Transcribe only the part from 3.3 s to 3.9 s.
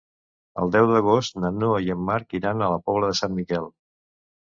Miquel.